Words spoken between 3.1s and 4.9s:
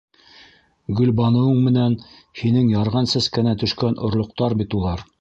сәскәнән төшкән орлоҡтар бит